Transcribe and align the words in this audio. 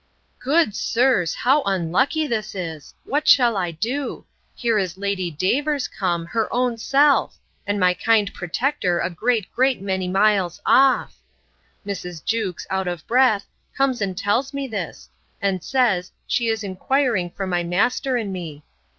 Good 0.39 0.75
sirs! 0.75 1.35
how 1.35 1.61
unlucky 1.61 2.25
this 2.25 2.55
is! 2.55 2.95
What 3.05 3.27
shall 3.27 3.55
I 3.55 3.69
do!—Here 3.69 4.79
is 4.79 4.97
Lady 4.97 5.29
Davers 5.29 5.87
come, 5.87 6.25
her 6.25 6.51
own 6.51 6.77
self! 6.79 7.37
and 7.67 7.79
my 7.79 7.93
kind 7.93 8.33
protector 8.33 8.97
a 8.99 9.11
great, 9.11 9.51
great 9.53 9.79
many 9.79 10.07
miles 10.07 10.59
off!—Mrs. 10.65 12.25
Jewkes, 12.25 12.65
out 12.71 12.87
of 12.87 13.05
breath, 13.05 13.45
comes 13.77 14.01
and 14.01 14.17
tells 14.17 14.55
me 14.55 14.67
this, 14.67 15.07
and 15.39 15.63
says, 15.63 16.11
she 16.25 16.47
is 16.47 16.63
inquiring 16.63 17.29
for 17.29 17.45
my 17.45 17.61
master 17.63 18.17
and 18.17 18.33
me. 18.33 18.63